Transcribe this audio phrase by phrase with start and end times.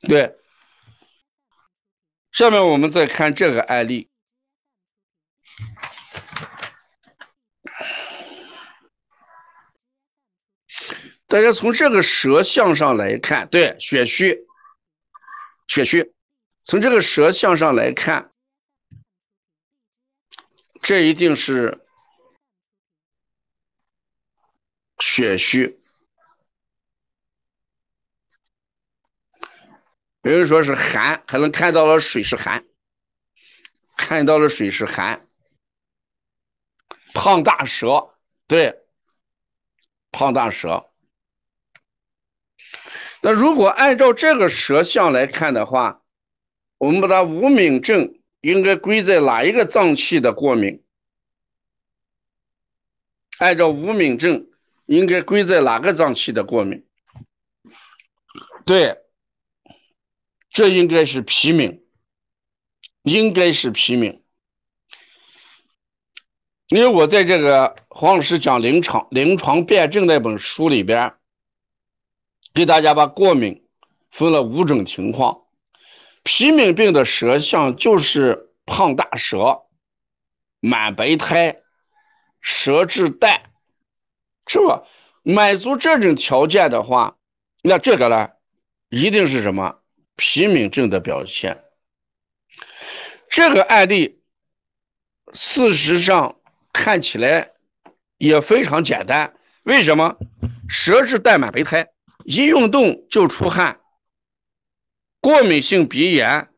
[0.00, 0.36] 对，
[2.32, 4.10] 下面我们再看这个案例。
[11.26, 14.46] 大家从这个舌象上来看，对，血虚，
[15.68, 16.12] 血虚。
[16.64, 18.32] 从这个舌象上来看，
[20.82, 21.86] 这一定是
[24.98, 25.78] 血虚。
[30.30, 32.64] 有人说是寒，可能看到了水是寒，
[33.96, 35.26] 看到了水是寒。
[37.12, 38.14] 胖大蛇，
[38.46, 38.78] 对，
[40.12, 40.88] 胖大蛇。
[43.20, 46.04] 那如果按照这个舌象来看的话，
[46.78, 50.84] 我们把它无名症应该归在哪一个脏器的过敏？
[53.38, 54.48] 按照无名症
[54.86, 56.86] 应该归在哪个脏器的过敏？
[58.64, 58.99] 对，
[60.50, 61.84] 这应该是皮敏，
[63.02, 64.22] 应该是皮敏。
[66.68, 71.14] 因为我在这个黄老师讲临床临床辩证那本书里边，
[72.52, 73.66] 给大家把过敏
[74.10, 75.46] 分了五种情况。
[76.22, 79.62] 皮敏病的舌象就是胖大舌、
[80.60, 81.62] 满白苔、
[82.40, 83.50] 舌质淡，
[84.46, 84.84] 是吧？
[85.22, 87.16] 满足这种条件的话，
[87.62, 88.30] 那这个呢，
[88.88, 89.79] 一定是什么
[90.20, 91.64] 皮敏症的表现。
[93.30, 94.20] 这个案例，
[95.32, 96.36] 事实上。
[96.72, 97.50] 看起来
[98.16, 100.16] 也非常简单，为什么？
[100.68, 101.90] 舌质带满白苔，
[102.24, 103.80] 一运动就出汗，
[105.20, 106.48] 过敏性鼻炎，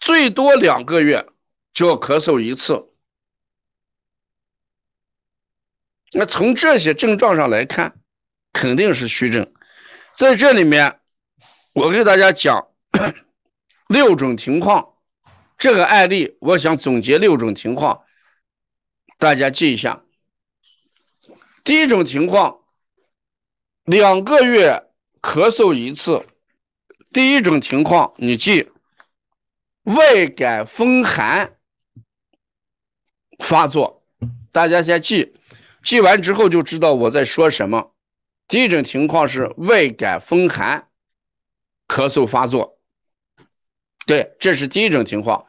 [0.00, 1.28] 最多两个月
[1.74, 2.90] 就要咳嗽一次。
[6.12, 8.00] 那从这些症状上来看，
[8.54, 9.52] 肯定是虚症。
[10.14, 10.98] 在这里面，
[11.74, 12.68] 我给大家讲
[13.88, 14.94] 六种情况，
[15.58, 18.02] 这个案例我想总结六种情况。
[19.18, 20.04] 大家记一下，
[21.64, 22.60] 第一种情况，
[23.84, 24.90] 两个月
[25.22, 26.26] 咳嗽一次。
[27.12, 28.70] 第一种情况，你记，
[29.84, 31.56] 外感风寒
[33.38, 34.04] 发作。
[34.52, 35.34] 大家先记，
[35.82, 37.94] 记完之后就知道我在说什么。
[38.48, 40.88] 第一种情况是外感风寒
[41.88, 42.75] 咳嗽发作，
[44.06, 45.46] 对，这是第一种情况。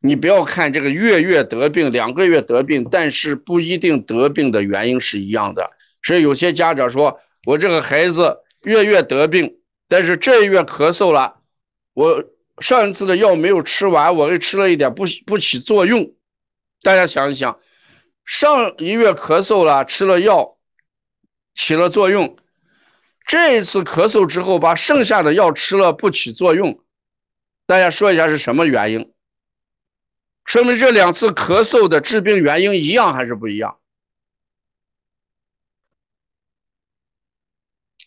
[0.00, 5.72] 你不要看这个月月得病，两个月得病，但是不一定得病的原因是一样的。
[6.02, 9.56] 所以有些家长说，我这个孩子月月得病，
[9.88, 11.40] 但是这一月咳嗽了，
[11.94, 12.22] 我
[12.60, 16.14] 上一次的药没有吃完，我给吃了一点，不不起作用。
[16.82, 17.58] 大家想一想，
[18.24, 20.58] 上一月咳嗽了，吃了药
[21.54, 22.36] 起了作用，
[23.26, 26.78] 这一次咳嗽之后把剩下的药吃了不起作用，
[27.66, 29.12] 大家说一下是什么原因？
[30.44, 33.78] 说明这两次咳嗽的致病原因一样还是不一样？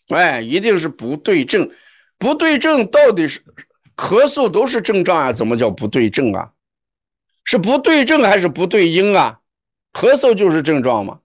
[0.08, 1.70] 哎，一定是不对症。
[2.16, 3.44] 不对症到底是
[3.96, 5.32] 咳嗽都是症状啊？
[5.32, 6.52] 怎么叫不对症啊？
[7.44, 9.40] 是不对症还是不对因啊？
[9.92, 11.20] 咳嗽就是症状吗？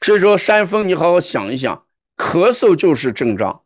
[0.00, 1.86] 所以说，山峰，你好好想一想，
[2.16, 3.64] 咳嗽就是症状。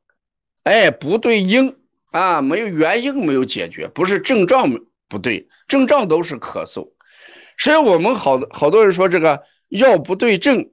[0.63, 1.77] 哎，不对因。
[2.11, 4.71] 啊，没有原因，没有解决，不是症状
[5.09, 6.93] 不对，症状都是咳嗽。
[7.59, 10.71] 所以我们好好多人说这个药不对症，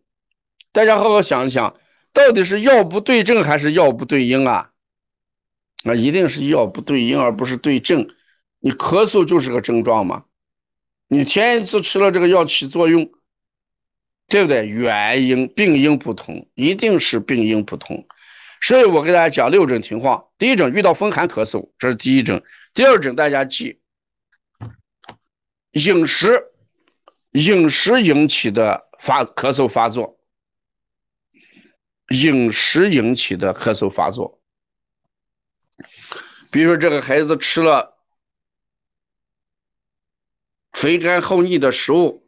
[0.72, 1.78] 大家好好想一想，
[2.13, 4.72] 到底是药不对症还是药不对因啊？
[5.84, 8.07] 那一定是药不对因，而不是对症。
[8.59, 10.25] 你咳嗽就是个症状嘛，
[11.07, 13.12] 你前一次吃了这个药起作用，
[14.28, 14.67] 对不对？
[14.67, 18.07] 原因病因不同，一定是病因不同。
[18.62, 20.30] 所以我给大家讲六种情况。
[20.38, 22.44] 第一种遇到风寒咳嗽，这是第一种。
[22.74, 23.80] 第二种大家记，
[25.72, 26.52] 饮食
[27.32, 30.20] 饮食引起的发咳嗽发作，
[32.10, 34.42] 饮食引起的咳嗽发作。
[36.52, 37.97] 比如说这个孩子吃了
[40.72, 42.28] 肥甘厚腻的食物，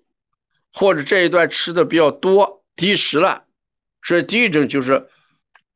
[0.72, 3.46] 或者这一段吃的比较多，积食了，
[4.04, 5.10] 所以第一种就是。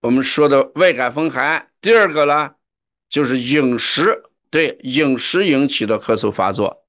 [0.01, 2.55] 我们说的外感风寒，第二个呢，
[3.07, 6.87] 就是饮食对饮食引起的咳嗽发作，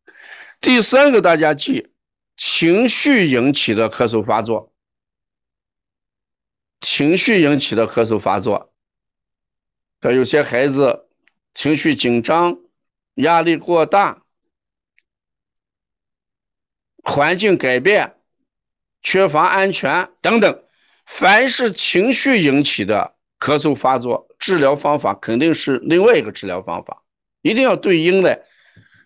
[0.62, 1.92] 第三个大家记，
[2.38, 4.72] 情绪引起的咳嗽发作，
[6.80, 8.72] 情绪引起的咳嗽发作，
[10.00, 11.06] 像有些孩子
[11.52, 12.58] 情绪紧张、
[13.16, 14.22] 压力过大、
[17.04, 18.16] 环境改变、
[19.02, 20.64] 缺乏安全等等。
[21.14, 27.02] 凡是情绪引起的咳嗽发作，治疗方法肯定是另外一个治疗方法，
[27.42, 28.46] 一定要对应的。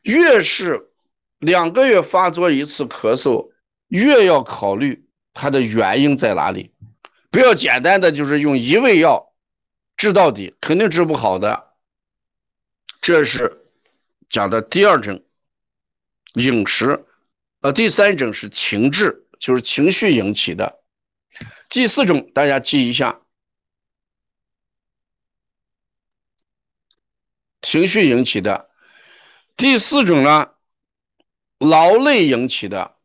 [0.02, 0.88] 越是
[1.40, 3.50] 两个月发作一次咳嗽，
[3.88, 6.72] 越要考虑它的原因在哪里，
[7.32, 9.34] 不要简单的就是用一味药
[9.96, 11.72] 治到底，肯定治不好的。
[13.00, 13.66] 这是
[14.30, 15.24] 讲的第二种
[16.34, 17.04] 饮食，
[17.62, 20.78] 呃，第三种是情志，就是情绪引起的。
[21.68, 23.20] 第四种大家记一下，
[27.60, 28.70] 情绪引起的。
[29.56, 30.52] 第四种呢，
[31.58, 32.96] 劳累引起的。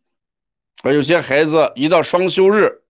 [0.83, 2.83] 有些孩子一到双休日，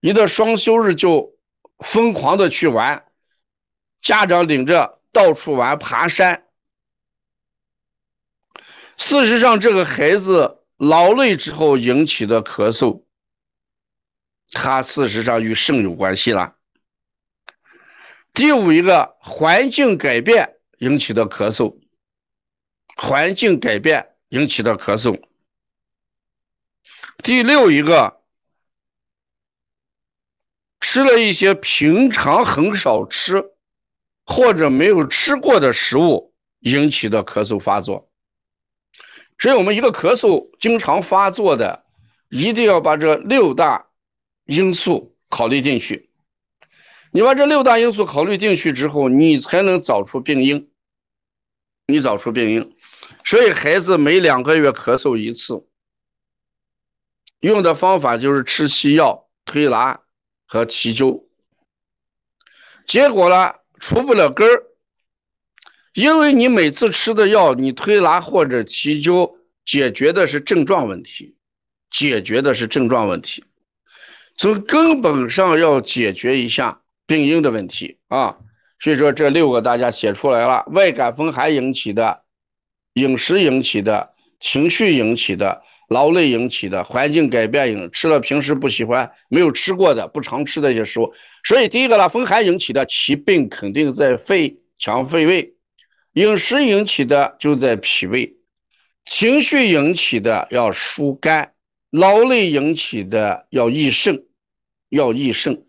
[0.00, 1.38] 一到双休日就
[1.78, 3.06] 疯狂的去玩，
[4.00, 6.46] 家长领着到处玩，爬山。
[8.96, 13.02] 事实上，这个孩子劳累之后引起的咳嗽，
[14.58, 16.56] 它事实上与肾有关系了。
[18.32, 21.78] 第五一个，环境改变引起的咳嗽，
[22.96, 25.22] 环境改变引起的咳嗽。
[27.22, 28.22] 第六一个，
[30.80, 33.52] 吃了一些平常很少吃
[34.24, 38.10] 或者没有吃过的食物引起的咳嗽发作。
[39.38, 41.84] 所以，我们一个咳嗽经常发作的，
[42.30, 43.86] 一定要把这六大
[44.46, 46.08] 因素考虑进去。
[47.12, 50.70] 你把这六大因素考虑进去之后，你才能找出病因。
[51.86, 52.76] 你找出病因。
[53.24, 55.66] 所以，孩子每两个月咳嗽一次，
[57.40, 60.00] 用的方法就是吃西药、推拿
[60.46, 61.24] 和提灸。
[62.86, 64.64] 结果呢，除不了根儿。
[65.94, 71.36] 因为你每次吃的药，你推拿或者提灸，解决的是症状问题，
[71.90, 73.44] 解决的是症状问题，
[74.36, 78.38] 从根本上要解决一下病因的问题啊。
[78.78, 82.22] 所以说这六个大家写出来了：外感风寒引起的、
[82.92, 91.14] 饮食引起的、情绪引起的、劳累引起的、环境改变引吃了平时不喜欢、没有吃过的、不常吃的一些食物。
[91.42, 95.54] 所以第一个呢，风寒引起的，其病肯定在肺、强肺胃。
[96.12, 98.36] 饮食引起的就在脾胃，
[99.06, 101.52] 情绪引起的要疏肝，
[101.90, 104.25] 劳累引起的要益肾，
[104.88, 105.66] 要益肾。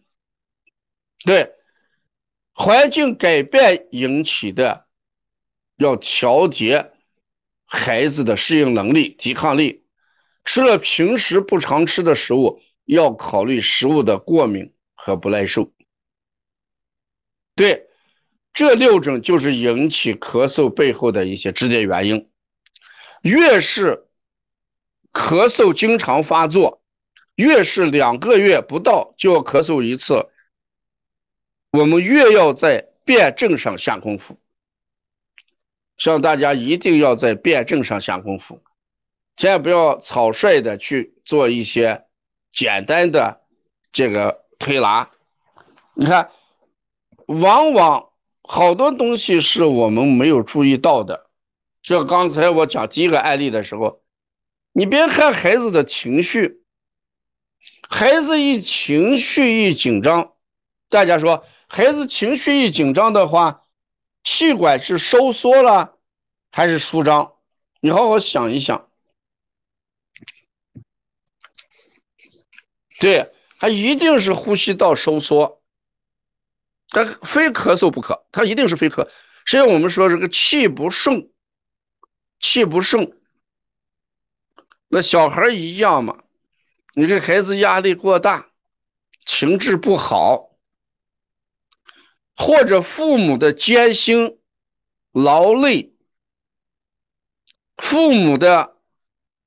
[1.26, 1.54] 对，
[2.54, 4.88] 环境改变引起的
[5.76, 6.92] 要调节
[7.66, 9.86] 孩子的适应能力、抵抗力。
[10.44, 15.72] 吃了平时不常吃的食物，要考虑食物的过敏和不耐受。
[17.56, 17.84] 对。
[18.54, 22.28] 这六种就是引起咳嗽背后的一些直接原因。
[23.22, 24.08] 越是
[25.14, 26.82] 咳嗽经常发作，
[27.38, 30.28] 越是两个月不到就要咳嗽一次，
[31.72, 34.38] 我们越要在辩证上下功夫。
[35.98, 38.62] 希望大家一定要在辩证上下功夫，
[39.36, 42.06] 千万不要草率的去做一些
[42.52, 43.42] 简单的
[43.92, 45.10] 这个推拿。
[45.94, 46.30] 你看，
[47.28, 48.10] 往往。
[48.50, 51.30] 好多东西是我们没有注意到的，
[51.82, 54.02] 就刚才我讲第一个案例的时候，
[54.72, 56.62] 你别看孩子的情绪，
[57.90, 60.34] 孩子一情绪一紧张，
[60.90, 63.64] 大家说孩子情绪一紧张的话，
[64.24, 65.98] 气管是收缩了
[66.52, 67.34] 还是舒张？
[67.80, 68.90] 你好好想一想，
[73.00, 75.62] 对，他一定是呼吸道收缩。
[76.90, 79.08] 他非咳嗽不可，他一定是非咳。
[79.46, 81.30] 实际上我们说这个气不顺，
[82.40, 83.20] 气不顺，
[84.88, 86.24] 那小孩一样嘛。
[87.00, 88.50] 你这孩子压力过大，
[89.24, 90.58] 情志不好，
[92.36, 94.40] 或者父母的艰辛、
[95.12, 95.94] 劳累，
[97.76, 98.78] 父母的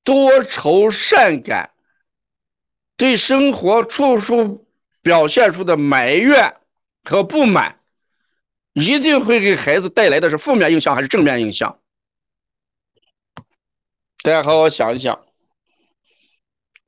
[0.05, 1.73] 多愁善感，
[2.95, 4.65] 对生活处处
[5.01, 6.55] 表现出的埋怨。
[7.03, 7.81] 和不满，
[8.71, 11.81] 一定会给孩子带来的是负面影响还是正面影响？
[14.23, 15.25] 大家好好想一想。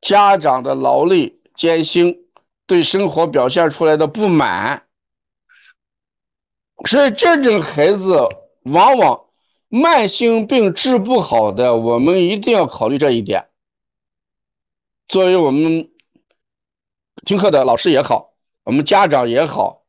[0.03, 2.25] 家长的劳累艰辛，
[2.67, 4.86] 对生活表现出来的不满，
[6.86, 8.19] 所以这种孩子
[8.63, 9.25] 往往
[9.69, 13.48] 慢性病治不好的，我们一定要考虑这一点。
[15.07, 15.89] 作为我们
[17.25, 18.33] 听课的老师也好，
[18.63, 19.83] 我们家长也好。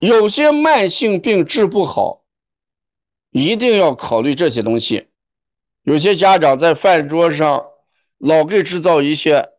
[0.00, 2.24] 有些慢性病治不好，
[3.30, 5.08] 一定要考虑这些东西。
[5.82, 7.68] 有些家长在饭桌上
[8.24, 9.50] 老给制造一些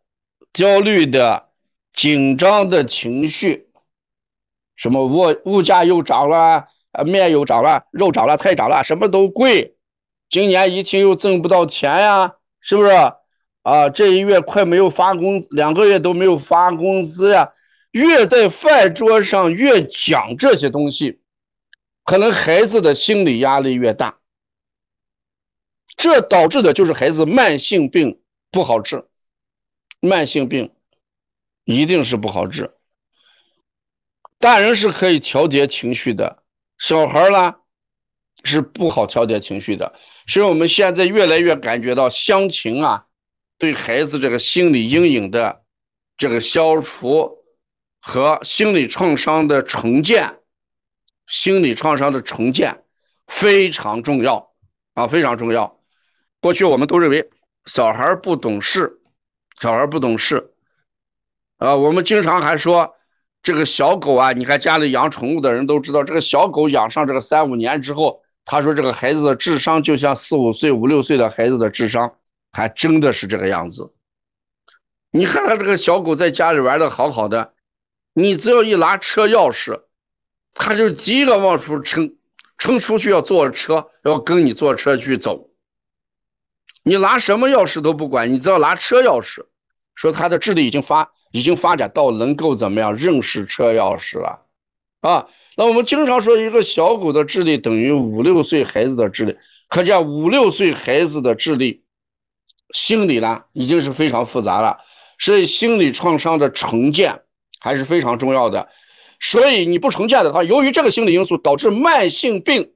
[0.52, 1.50] 焦虑的、
[1.94, 3.68] 紧张的情绪，
[4.74, 9.76] 什么物物价又涨了，啊面又涨了，肉涨了，菜涨了，什么都贵。
[10.28, 12.90] 今年疫情又挣不到钱呀，是不是？
[13.62, 17.52] 啊，这一月快没有发工资，两个月都没有发工资呀。
[17.92, 21.20] 越在饭桌上越讲这些东西，
[22.04, 24.18] 可能孩子的心理压力越大。
[25.96, 28.20] 这导致的就是孩子慢性病
[28.56, 29.04] 不好治，
[30.00, 30.74] 慢性病
[31.64, 32.74] 一定是不好治。
[34.38, 36.42] 大人是可以调节情绪的，
[36.78, 37.56] 小孩呢
[38.44, 39.94] 是不好调节情绪的。
[40.26, 43.04] 所以我们现在越来越感觉到乡情啊，
[43.58, 45.62] 对孩子这个心理阴影的
[46.16, 47.44] 这个消除
[48.00, 50.38] 和心理创伤的重建，
[51.26, 52.84] 心理创伤的重建
[53.26, 54.54] 非常重要
[54.94, 55.78] 啊，非常重要。
[56.40, 57.28] 过去我们都认为
[57.66, 59.00] 小孩不懂事，
[59.60, 60.54] 小孩不懂事，
[61.58, 62.94] 啊，我们经常还说
[63.42, 72.16] 这个小狗啊，你看家里养宠物的人都知道，这个小狗养上这个三五年之后，他说这个孩子的智商就像四五岁、五六岁的孩子的智商，
[72.52, 73.92] 还真的是这个样子。
[75.10, 77.52] 你看看这个小狗在家里玩的好好的，
[78.12, 79.82] 你只要一拿车钥匙，
[80.54, 82.14] 它就第一个往出冲，
[82.58, 85.45] 冲出去要坐车，要跟你坐车去走。
[86.88, 89.44] 你拿什么钥匙都不管，你只要拿车钥匙，
[89.96, 94.46] 说他的智力已经发已经发展到能够怎么样认识车钥匙了
[95.00, 95.26] 啊？
[95.56, 99.36] 那我们经常说一个小狗的智力等于五六岁孩子的智力，
[99.68, 101.82] 可见五六岁孩子的智力
[102.72, 104.78] 心理呢已经是非常复杂了，
[105.18, 107.22] 所以心理创伤的重建
[107.58, 108.68] 还是非常重要的。
[109.18, 112.74] 所以你不重建的话，由于这个心理因素导致慢性病，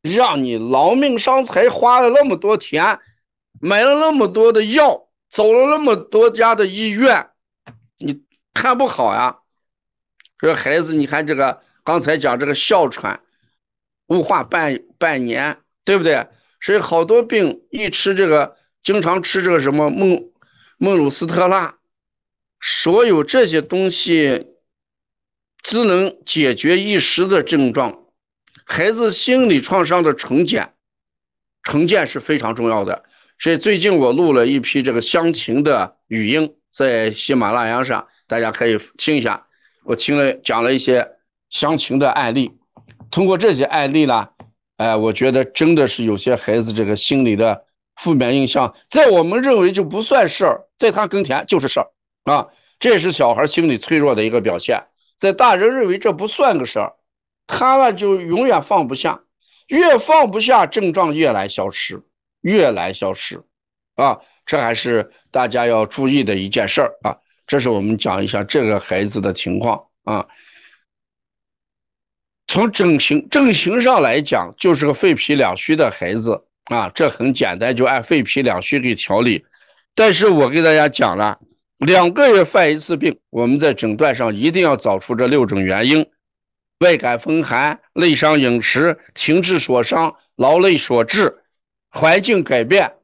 [0.00, 3.00] 让你劳命伤财，花了那么多钱。
[3.64, 7.30] 买了那么多的药，走了那么多家的医院，
[7.96, 9.38] 你看不好呀？
[10.36, 13.22] 这孩子，你看这个，刚才讲这个哮喘，
[14.08, 16.28] 雾化半半年，对不对？
[16.60, 20.30] 所以好多病一吃这个，经常吃这个什么孟
[20.76, 21.78] 孟鲁斯特钠，
[22.60, 24.58] 所有这些东西
[25.62, 28.04] 只能解决一时的症状，
[28.66, 30.74] 孩子心理创伤的重建，
[31.62, 33.04] 重建是非常重要的。
[33.38, 39.46] 所以最近我录了一批这个乡情的语音，在喜马拉雅上，大家可以听一下。
[39.84, 41.10] 我听了讲了一些
[41.50, 42.52] 乡情的案例，
[43.10, 44.28] 通过这些案例呢，
[44.76, 47.64] 哎，我觉得真的是有些孩子这个心理的
[47.96, 51.90] 负面印象，在我们认为就不算事儿，在他跟前就是事儿
[52.24, 52.48] 啊。
[52.80, 54.84] 这是小孩心理脆弱的一个表现，
[55.16, 56.94] 在大人认为这不算个事儿，
[57.46, 59.22] 他呢就永远放不下，
[59.68, 62.02] 越放不下，症状越来消失。
[62.44, 63.42] 越来消失，
[63.94, 67.16] 啊，这还是大家要注意的一件事儿啊。
[67.46, 70.26] 这是我们讲一下这个孩子的情况啊。
[72.46, 79.46] 从整形症型上来讲，就是个肺脾两虚的孩子啊，这很简单，就按肺脾两虚给调理。
[79.94, 81.40] 但是我给大家讲了，
[81.78, 86.10] 两个月犯一次病，我们在诊断上一定要找出这六种原因：
[86.80, 91.38] 外感风寒、内伤饮食、情志所伤、劳累所致。
[91.96, 92.94] 环境改变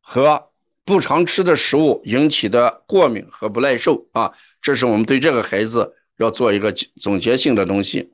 [0.00, 0.50] 和
[0.84, 8.12] 不常吃的食物引起的过敏和不耐受啊，这是我们对这个孩子要做一个总结性的东西。